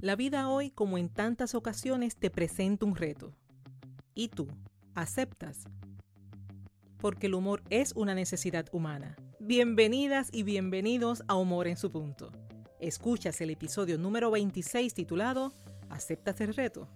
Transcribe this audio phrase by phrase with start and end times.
[0.00, 3.34] La vida hoy, como en tantas ocasiones, te presenta un reto.
[4.14, 4.48] ¿Y tú?
[4.94, 5.64] ¿Aceptas?
[6.96, 9.14] Porque el humor es una necesidad humana.
[9.40, 12.32] Bienvenidas y bienvenidos a Humor en su punto.
[12.78, 15.52] Escuchas el episodio número 26 titulado
[15.90, 16.88] ¿Aceptas el reto?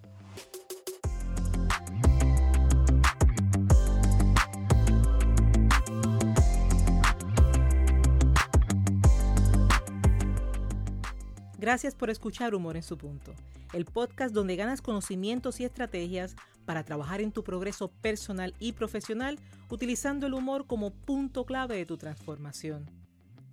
[11.58, 13.32] Gracias por escuchar Humor en su punto,
[13.72, 16.34] el podcast donde ganas conocimientos y estrategias
[16.64, 19.38] para trabajar en tu progreso personal y profesional
[19.70, 22.90] utilizando el humor como punto clave de tu transformación.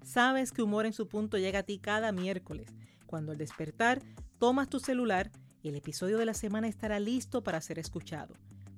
[0.04, 2.74] Sabes que Humor en su punto llega a ti cada miércoles,
[3.06, 4.02] cuando al despertar
[4.40, 5.32] tomas tu celular
[5.62, 8.34] y el episodio de la semana estará listo para ser escuchado.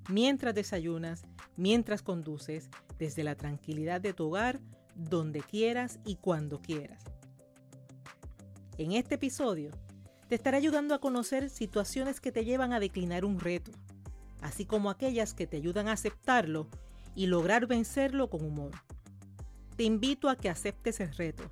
[0.10, 1.24] Mientras desayunas,
[1.56, 4.60] mientras conduces, desde la tranquilidad de tu hogar,
[4.96, 7.13] donde quieras y cuando quieras.
[8.80, 9.70] En este episodio
[10.28, 13.72] te estaré ayudando a conocer situaciones que te llevan a declinar un reto,
[14.42, 16.68] así como aquellas que te ayudan a aceptarlo
[17.14, 18.72] y lograr vencerlo con humor.
[19.78, 21.44] Te invito a que aceptes el reto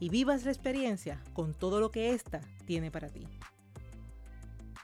[0.00, 3.26] y vivas la experiencia con todo lo que ésta tiene para ti.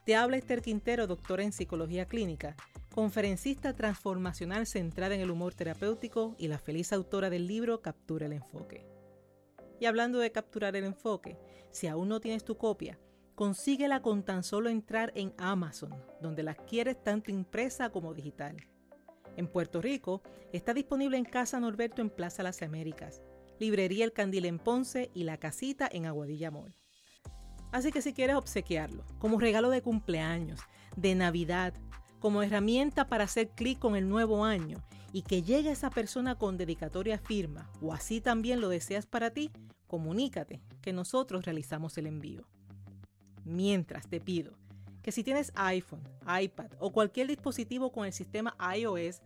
[0.07, 2.57] Te habla Esther Quintero, doctora en psicología clínica,
[2.95, 8.33] conferencista transformacional centrada en el humor terapéutico y la feliz autora del libro Captura el
[8.33, 9.02] enfoque.
[9.83, 11.37] Y hablando de capturar el enfoque,
[11.73, 13.01] si aún no tienes tu copia,
[13.35, 18.69] consíguela con tan solo entrar en Amazon, donde la quieres tanto impresa como digital.
[19.37, 20.23] En Puerto Rico
[20.53, 23.25] está disponible en Casa Norberto en Plaza Las Américas,
[23.59, 26.77] Librería El Candil en Ponce y La Casita en Aguadilla Mall.
[27.73, 30.61] Así que si quieres obsequiarlo, como regalo de cumpleaños,
[30.97, 31.75] de Navidad,
[32.23, 34.79] como herramienta para hacer clic con el nuevo año
[35.13, 39.51] y que llegue esa persona con dedicatoria firma o así también lo deseas para ti,
[39.89, 42.47] comunícate que nosotros realizamos el envío.
[43.45, 44.53] Mientras te pido
[45.03, 46.05] que si tienes iPhone,
[46.41, 49.21] iPad o cualquier dispositivo con el sistema iOS,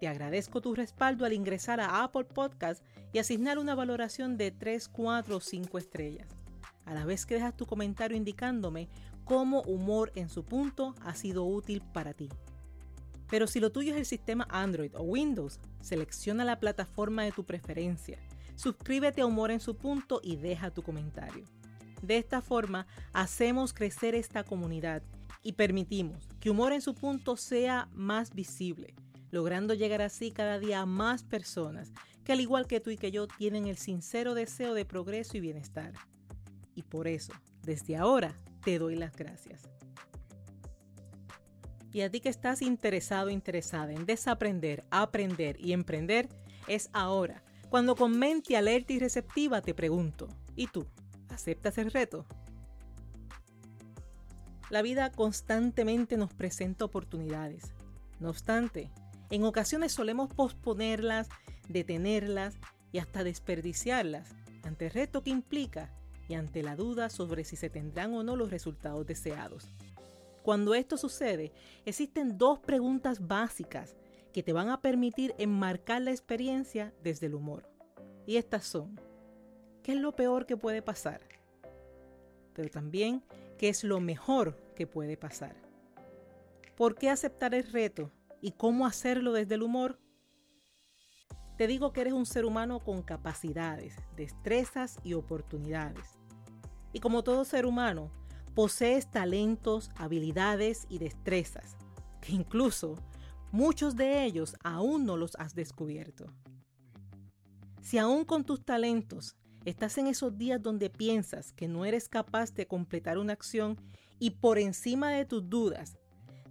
[0.00, 2.82] te agradezco tu respaldo al ingresar a Apple Podcast
[3.12, 6.28] y asignar una valoración de 3, 4 o 5 estrellas,
[6.88, 8.88] a la vez que dejas tu comentario indicándome
[9.24, 12.28] cómo humor en su punto ha sido útil para ti.
[13.30, 17.44] Pero si lo tuyo es el sistema Android o Windows, selecciona la plataforma de tu
[17.44, 18.18] preferencia
[18.58, 21.44] suscríbete a Humor en su punto y deja tu comentario.
[22.02, 25.02] De esta forma, hacemos crecer esta comunidad
[25.42, 28.94] y permitimos que Humor en su punto sea más visible,
[29.30, 31.92] logrando llegar así cada día a más personas
[32.24, 35.40] que al igual que tú y que yo tienen el sincero deseo de progreso y
[35.40, 35.92] bienestar.
[36.78, 37.32] Y por eso,
[37.64, 39.68] desde ahora, te doy las gracias.
[41.92, 46.28] Y a ti que estás interesado, interesada en desaprender, aprender y emprender,
[46.68, 50.86] es ahora cuando con mente alerta y receptiva te pregunto, ¿y tú?
[51.30, 52.24] ¿Aceptas el reto?
[54.70, 57.74] La vida constantemente nos presenta oportunidades.
[58.20, 58.92] No obstante,
[59.30, 61.28] en ocasiones solemos posponerlas,
[61.68, 62.56] detenerlas
[62.92, 65.97] y hasta desperdiciarlas ante el reto que implica
[66.28, 69.66] y ante la duda sobre si se tendrán o no los resultados deseados.
[70.42, 71.52] Cuando esto sucede,
[71.84, 73.96] existen dos preguntas básicas
[74.32, 77.68] que te van a permitir enmarcar la experiencia desde el humor.
[78.26, 79.00] Y estas son,
[79.82, 81.20] ¿qué es lo peor que puede pasar?
[82.52, 83.22] Pero también,
[83.56, 85.56] ¿qué es lo mejor que puede pasar?
[86.76, 88.10] ¿Por qué aceptar el reto
[88.40, 89.98] y cómo hacerlo desde el humor?
[91.56, 96.17] Te digo que eres un ser humano con capacidades, destrezas y oportunidades.
[96.92, 98.10] Y como todo ser humano,
[98.54, 101.76] posees talentos, habilidades y destrezas,
[102.20, 102.96] que incluso
[103.50, 106.26] Muchos de ellos aún no los has descubierto.
[107.80, 112.52] Si aún con tus talentos estás en esos días donde piensas que no eres capaz
[112.52, 113.80] de completar una acción
[114.18, 115.96] y por encima de tus dudas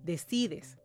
[0.04, 0.78] decides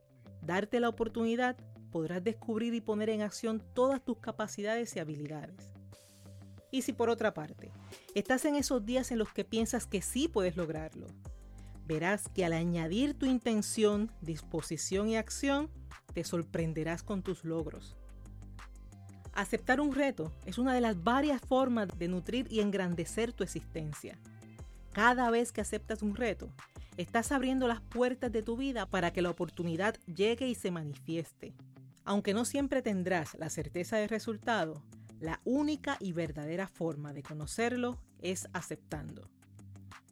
[0.43, 1.57] darte la oportunidad,
[1.91, 5.71] podrás descubrir y poner en acción todas tus capacidades y habilidades.
[6.73, 7.71] Y si por otra parte,
[8.17, 11.07] estás en esos días en los que piensas que sí puedes lograrlo,
[11.87, 15.71] verás que al añadir tu intención, disposición y acción,
[16.15, 17.97] te sorprenderás con tus logros.
[19.35, 24.19] Aceptar un reto es una de las varias formas de nutrir y engrandecer tu existencia.
[24.93, 26.51] Cada vez que aceptas un reto,
[26.97, 31.55] estás abriendo las puertas de tu vida para que la oportunidad llegue y se manifieste.
[32.05, 34.83] Aunque no siempre tendrás la certeza del resultado,
[35.23, 39.31] la única y verdadera forma de conocerlo es aceptando.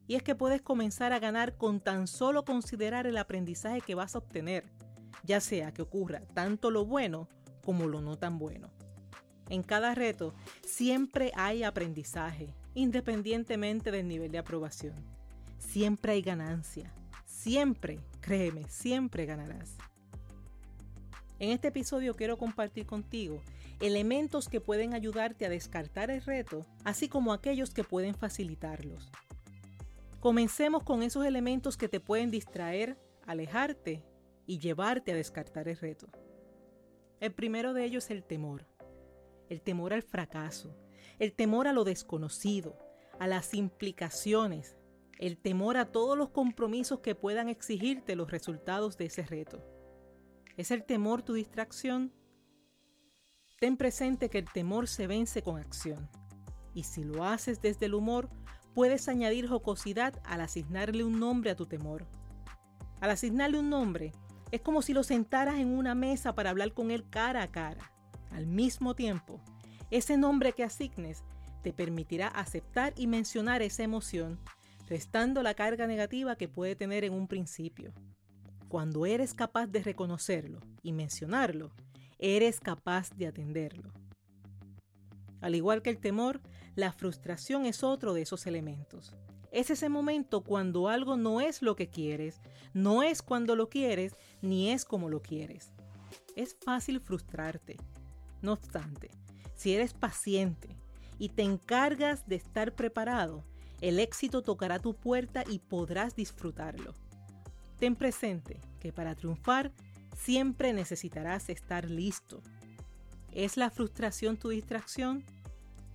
[0.06, 4.14] Y es que puedes comenzar a ganar con tan solo considerar el aprendizaje que vas
[4.14, 4.64] a obtener
[5.24, 7.28] ya sea que ocurra tanto lo bueno
[7.64, 8.70] como lo no tan bueno.
[9.48, 10.34] En cada reto
[10.64, 14.94] siempre hay aprendizaje, independientemente del nivel de aprobación.
[15.58, 16.92] siempre hay ganancia.
[17.26, 19.76] Siempre, créeme, siempre ganarás.
[21.38, 23.40] En este episodio quiero compartir contigo
[23.80, 29.10] elementos que pueden ayudarte a descartar el reto, así como aquellos que pueden facilitarlos.
[30.20, 34.04] Comencemos con esos elementos que te pueden distraer, alejarte
[34.46, 36.08] y llevarte a descartar el reto.
[37.20, 38.66] El primero de ellos es el temor.
[39.48, 40.76] El temor al fracaso,
[41.18, 42.78] el temor a lo desconocido,
[43.18, 44.76] a las implicaciones,
[45.18, 49.62] el temor a todos los compromisos que puedan exigirte los resultados de ese reto.
[50.56, 52.12] ¿Es el temor tu distracción?
[53.60, 56.08] Ten presente que el temor se vence con acción.
[56.72, 58.30] Y si lo haces desde el humor,
[58.72, 62.06] puedes añadir jocosidad al asignarle un nombre a tu temor.
[63.02, 64.12] Al asignarle un nombre,
[64.50, 67.92] es como si lo sentaras en una mesa para hablar con él cara a cara.
[68.30, 69.42] Al mismo tiempo,
[69.90, 71.22] ese nombre que asignes
[71.62, 74.40] te permitirá aceptar y mencionar esa emoción,
[74.88, 77.92] restando la carga negativa que puede tener en un principio.
[78.68, 81.72] Cuando eres capaz de reconocerlo y mencionarlo,
[82.20, 83.90] eres capaz de atenderlo.
[85.40, 86.40] Al igual que el temor,
[86.76, 89.16] la frustración es otro de esos elementos.
[89.50, 92.40] Es ese momento cuando algo no es lo que quieres,
[92.72, 95.72] no es cuando lo quieres, ni es como lo quieres.
[96.36, 97.76] Es fácil frustrarte.
[98.42, 99.10] No obstante,
[99.54, 100.68] si eres paciente
[101.18, 103.44] y te encargas de estar preparado,
[103.80, 106.94] el éxito tocará tu puerta y podrás disfrutarlo.
[107.78, 109.72] Ten presente que para triunfar
[110.16, 112.42] siempre necesitarás estar listo.
[113.32, 115.24] ¿Es la frustración tu distracción?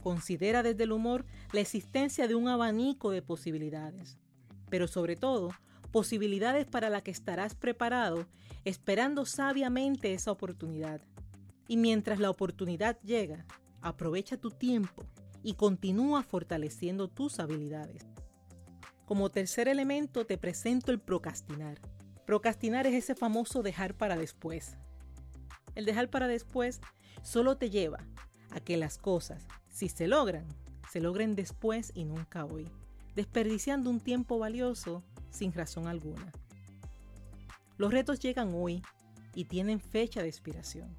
[0.01, 4.17] Considera desde el humor la existencia de un abanico de posibilidades,
[4.69, 5.49] pero sobre todo
[5.91, 8.27] posibilidades para las que estarás preparado,
[8.65, 11.01] esperando sabiamente esa oportunidad.
[11.67, 13.45] Y mientras la oportunidad llega,
[13.81, 15.05] aprovecha tu tiempo
[15.41, 18.05] y continúa fortaleciendo tus habilidades.
[19.05, 21.79] Como tercer elemento te presento el procrastinar.
[22.25, 24.77] Procrastinar es ese famoso dejar para después.
[25.75, 26.81] El dejar para después
[27.21, 27.99] solo te lleva
[28.51, 30.47] a que las cosas si se logran,
[30.89, 32.71] se logren después y nunca hoy,
[33.13, 36.31] desperdiciando un tiempo valioso sin razón alguna.
[37.77, 38.81] Los retos llegan hoy
[39.33, 40.95] y tienen fecha de expiración.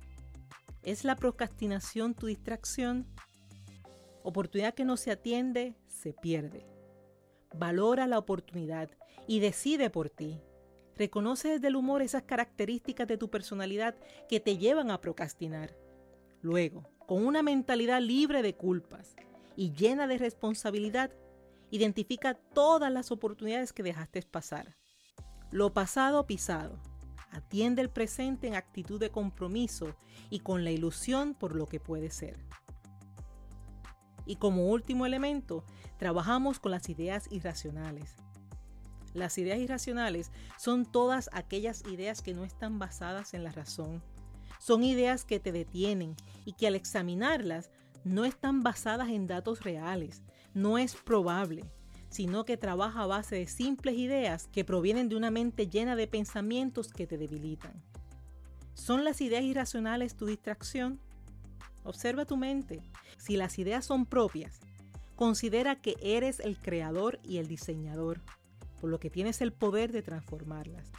[0.83, 3.07] ¿Es la procrastinación tu distracción?
[4.23, 6.67] Oportunidad que no se atiende, se pierde.
[7.55, 8.91] Valora la oportunidad
[9.27, 10.39] y decide por ti.
[10.97, 13.95] Reconoce desde el humor esas características de tu personalidad
[14.29, 15.77] que te llevan a procrastinar.
[16.41, 19.15] Luego, con una mentalidad libre de culpas
[19.57, 21.11] y llena de responsabilidad,
[21.71, 24.77] identifica todas las oportunidades que dejaste pasar.
[25.51, 26.81] Lo pasado pisado.
[27.31, 29.95] Atiende el presente en actitud de compromiso
[30.31, 32.39] y con la ilusión por lo que puede ser.
[34.25, 35.65] Y como último elemento,
[35.99, 38.17] trabajamos con las ideas irracionales.
[39.17, 44.03] Las ideas irracionales son todas aquellas ideas que no están basadas en la razón,
[44.59, 47.71] son ideas que te detienen y que al examinarlas
[48.05, 50.23] no están basadas en datos reales,
[50.53, 51.65] no es probable,
[52.11, 56.07] sino que trabaja a base de simples ideas que provienen de una mente llena de
[56.07, 57.83] pensamientos que te debilitan.
[58.75, 61.01] ¿Son las ideas irracionales tu distracción?
[61.85, 62.83] Observa tu mente.
[63.17, 64.61] Si las ideas son propias,
[65.15, 68.21] considera que eres el creador y el diseñador,
[68.89, 70.91] lo que tienes el poder de transformarlas.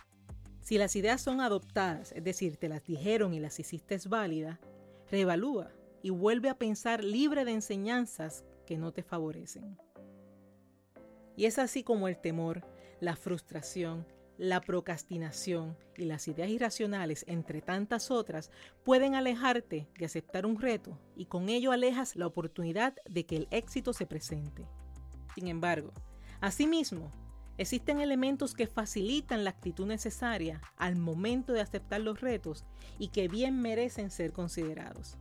[0.61, 4.59] Si las ideas son adoptadas, es decir, te las dijeron y las hiciste válidas,
[5.09, 5.71] reevalúa
[6.01, 9.77] y vuelve a pensar libre de enseñanzas que no te favorecen.
[11.35, 12.65] Y es así como el temor,
[12.99, 14.05] la frustración,
[14.37, 18.51] la procrastinación y las ideas irracionales, entre tantas otras,
[18.83, 23.47] pueden alejarte de aceptar un reto y con ello alejas la oportunidad de que el
[23.51, 24.65] éxito se presente.
[25.33, 25.91] Sin embargo,
[26.41, 27.11] asimismo,
[27.57, 32.65] Existen elementos que facilitan la actitud necesaria al momento de aceptar los retos
[32.99, 35.17] y que bien merecen ser considerados.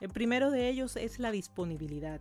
[0.00, 2.20] El primero de ellos es la disponibilidad.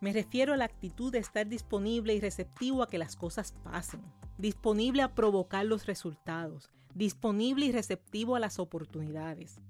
[0.00, 4.02] Me refiero a la actitud de estar disponible y receptivo a que las cosas pasen,
[4.36, 9.60] disponible a provocar los resultados, disponible y receptivo a las oportunidades.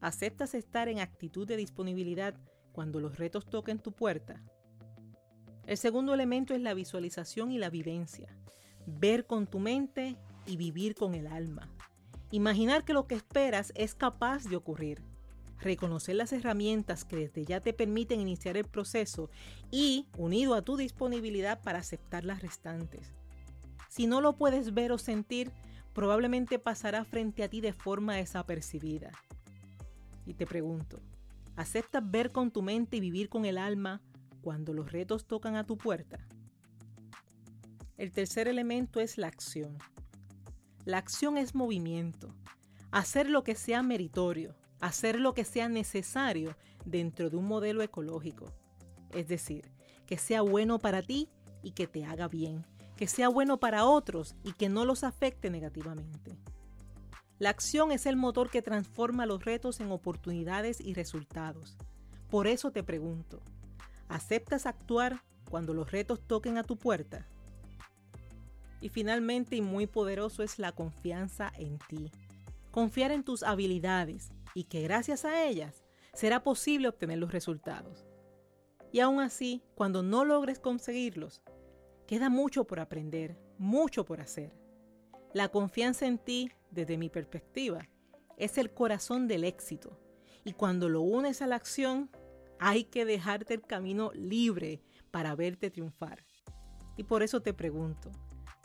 [0.00, 2.34] ¿Aceptas estar en actitud de disponibilidad
[2.72, 4.42] cuando los retos toquen tu puerta?
[5.64, 8.36] El segundo elemento es la visualización y la vivencia
[8.86, 11.68] ver con tu mente y vivir con el alma.
[12.30, 15.02] Imaginar que lo que esperas es capaz de ocurrir.
[15.60, 19.30] Reconocer las herramientas que desde ya te permiten iniciar el proceso
[19.70, 23.14] y unido a tu disponibilidad para aceptar las restantes.
[23.88, 25.52] Si no lo puedes ver o sentir,
[25.92, 29.12] probablemente pasará frente a ti de forma desapercibida.
[30.26, 31.00] Y te pregunto,
[31.56, 34.02] ¿aceptas ver con tu mente y vivir con el alma
[34.42, 36.18] cuando los retos tocan a tu puerta?
[37.96, 39.78] El tercer elemento es la acción.
[40.84, 42.34] La acción es movimiento.
[42.90, 48.52] Hacer lo que sea meritorio, hacer lo que sea necesario dentro de un modelo ecológico.
[49.12, 49.70] Es decir,
[50.06, 51.28] que sea bueno para ti
[51.62, 55.48] y que te haga bien, que sea bueno para otros y que no los afecte
[55.48, 56.36] negativamente.
[57.38, 61.76] La acción es el motor que transforma los retos en oportunidades y resultados.
[62.28, 63.40] Por eso te pregunto,
[64.08, 67.28] ¿aceptas actuar cuando los retos toquen a tu puerta?
[68.84, 72.12] Y finalmente y muy poderoso es la confianza en ti.
[72.70, 78.04] Confiar en tus habilidades y que gracias a ellas será posible obtener los resultados.
[78.92, 81.40] Y aún así, cuando no logres conseguirlos,
[82.06, 84.52] queda mucho por aprender, mucho por hacer.
[85.32, 87.88] La confianza en ti, desde mi perspectiva,
[88.36, 89.98] es el corazón del éxito.
[90.44, 92.10] Y cuando lo unes a la acción,
[92.58, 96.22] hay que dejarte el camino libre para verte triunfar.
[96.98, 98.10] Y por eso te pregunto,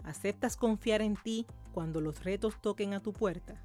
[0.09, 3.61] ¿Aceptas confiar en ti cuando los retos toquen a tu puerta?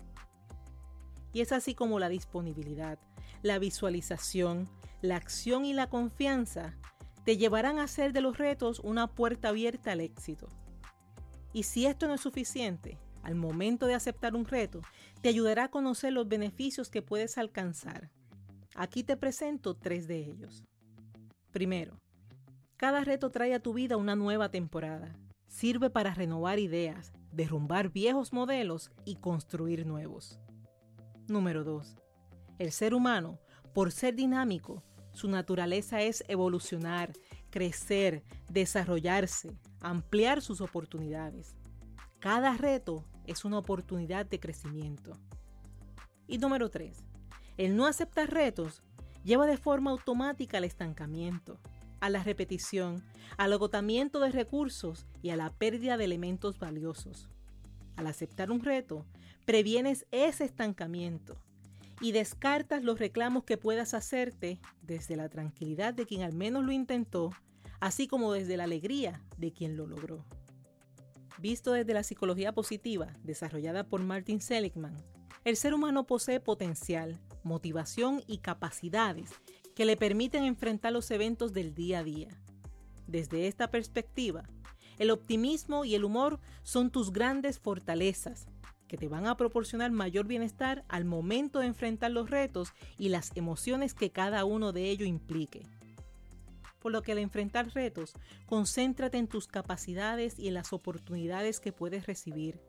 [1.32, 2.98] Y es así como la disponibilidad,
[3.40, 4.68] la visualización,
[5.00, 6.76] la acción y la confianza
[7.24, 10.48] te llevarán a hacer de los retos una puerta abierta al éxito.
[11.54, 14.82] Y si esto no es suficiente, al momento de aceptar un reto,
[15.22, 18.10] te ayudará a conocer los beneficios que puedes alcanzar.
[18.74, 20.62] Aquí te presento tres de ellos.
[21.52, 21.98] Primero,
[22.76, 25.16] cada reto trae a tu vida una nueva temporada
[25.54, 30.40] sirve para renovar ideas, derrumbar viejos modelos y construir nuevos.
[31.28, 31.96] Número 2.
[32.58, 33.38] El ser humano,
[33.72, 34.82] por ser dinámico,
[35.12, 37.12] su naturaleza es evolucionar,
[37.50, 41.54] crecer, desarrollarse, ampliar sus oportunidades.
[42.18, 45.12] Cada reto es una oportunidad de crecimiento.
[46.26, 46.98] Y número 3.
[47.58, 48.82] El no aceptar retos
[49.22, 51.60] lleva de forma automática al estancamiento,
[52.04, 53.02] a la repetición,
[53.38, 57.30] al agotamiento de recursos y a la pérdida de elementos valiosos.
[57.96, 59.06] Al aceptar un reto,
[59.46, 61.38] previenes ese estancamiento
[62.02, 66.72] y descartas los reclamos que puedas hacerte desde la tranquilidad de quien al menos lo
[66.72, 67.30] intentó,
[67.80, 70.26] así como desde la alegría de quien lo logró.
[71.38, 74.94] Visto desde la psicología positiva desarrollada por Martin Seligman,
[75.46, 79.30] el ser humano posee potencial, motivación y capacidades
[79.74, 82.28] que le permiten enfrentar los eventos del día a día.
[83.06, 84.44] Desde esta perspectiva,
[84.98, 88.46] el optimismo y el humor son tus grandes fortalezas,
[88.86, 93.32] que te van a proporcionar mayor bienestar al momento de enfrentar los retos y las
[93.34, 95.66] emociones que cada uno de ellos implique.
[96.78, 98.12] Por lo que al enfrentar retos,
[98.46, 102.60] concéntrate en tus capacidades y en las oportunidades que puedes recibir.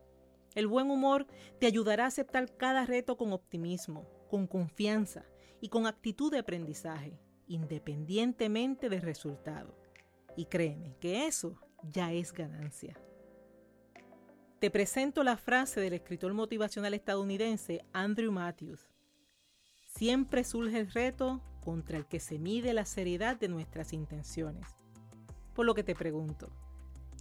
[0.56, 1.28] El buen humor
[1.60, 5.26] te ayudará a aceptar cada reto con optimismo, con confianza
[5.66, 9.76] y con actitud de aprendizaje, independientemente del resultado.
[10.38, 11.60] Y créeme que eso
[11.92, 13.02] ya es ganancia.
[14.60, 18.92] Te presento la frase del escritor motivacional estadounidense Andrew Matthews.
[19.88, 24.68] Siempre surge el reto contra el que se mide la seriedad de nuestras intenciones.
[25.56, 26.52] Por lo que te pregunto,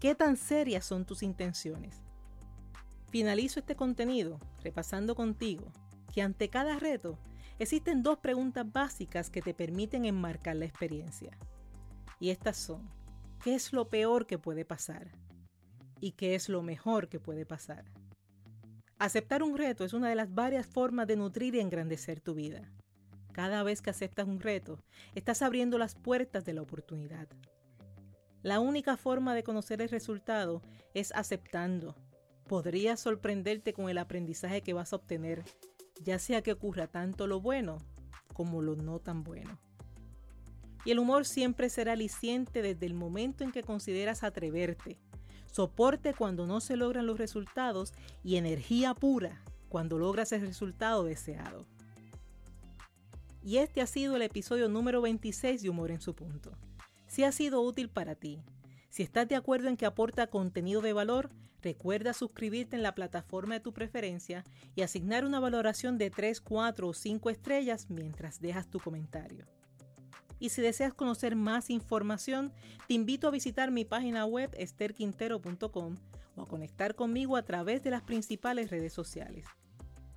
[0.03, 2.03] ¿qué tan serias son tus intenciones?
[3.09, 5.73] Finalizo este contenido repasando contigo
[6.13, 7.19] que ante cada reto
[7.59, 11.39] existen dos preguntas básicas que te permiten enmarcar la experiencia.
[12.21, 12.89] Y estas son,
[13.43, 15.11] ¿qué es lo peor que puede pasar?
[16.01, 17.85] ¿Y qué es lo mejor que puede pasar?
[18.99, 22.71] Aceptar un reto es una de las varias formas de nutrir y engrandecer tu vida.
[23.33, 24.79] Cada vez que aceptas un reto,
[25.15, 27.29] estás abriendo las puertas de la oportunidad.
[28.43, 31.97] La única forma de conocer el resultado es aceptando.
[32.47, 35.43] Podrías sorprenderte con el aprendizaje que vas a obtener
[36.03, 37.79] ya sea que ocurra tanto lo bueno
[38.33, 39.59] como lo no tan bueno.
[40.85, 44.99] Y el humor siempre será aliciente desde el momento en que consideras atreverte,
[45.51, 51.67] soporte cuando no se logran los resultados y energía pura cuando logras el resultado deseado.
[53.43, 56.53] Y este ha sido el episodio número 26 de Humor en su punto.
[57.07, 58.43] Si ha sido útil para ti,
[58.95, 61.31] si estás de acuerdo en que aporta contenido de valor,
[61.63, 64.45] recuerda suscribirte en la plataforma de tu preferencia
[64.77, 69.47] y asignar una valoración de 3, 4 o 5 estrellas mientras dejas tu comentario.
[70.39, 72.53] Y si deseas conocer más información,
[72.87, 75.97] te invito a visitar mi página web esterquintero.com
[76.37, 79.45] o a conectar conmigo a través de las principales redes sociales.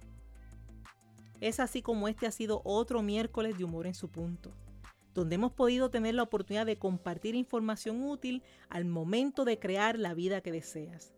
[1.40, 4.52] Es así como este ha sido otro miércoles de Humor en su punto,
[5.14, 10.14] donde hemos podido tener la oportunidad de compartir información útil al momento de crear la
[10.14, 11.12] vida que deseas.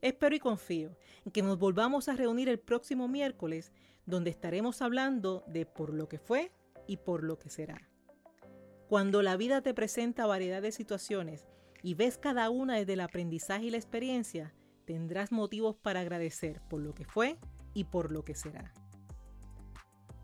[0.00, 3.72] Espero y confío en que nos volvamos a reunir el próximo miércoles,
[4.06, 6.52] donde estaremos hablando de por lo que fue
[6.86, 7.90] y por lo que será.
[8.88, 11.46] Cuando la vida te presenta variedad de situaciones
[11.82, 16.80] y ves cada una desde el aprendizaje y la experiencia, tendrás motivos para agradecer por
[16.80, 17.38] lo que fue
[17.74, 18.72] y por lo que será.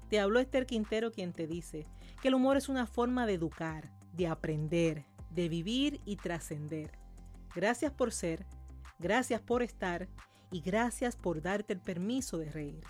[0.08, 1.86] Te habló Esther Quintero quien te dice
[2.20, 6.98] que el humor es una forma de educar, de aprender, de vivir y trascender.
[7.54, 8.46] Gracias por ser,
[8.98, 10.08] gracias por estar
[10.50, 12.84] y gracias por darte el permiso de reír.